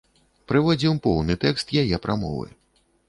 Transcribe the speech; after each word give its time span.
Прыводзім 0.51 0.95
поўны 1.05 1.37
тэкст 1.45 1.67
яе 1.83 2.01
прамовы. 2.07 2.47